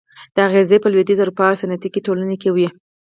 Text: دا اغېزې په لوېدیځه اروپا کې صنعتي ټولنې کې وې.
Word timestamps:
دا 0.35 0.41
اغېزې 0.49 0.77
په 0.81 0.89
لوېدیځه 0.93 1.21
اروپا 1.23 1.45
کې 1.49 1.59
صنعتي 1.59 1.99
ټولنې 2.05 2.35
کې 2.41 2.49
وې. 2.55 2.67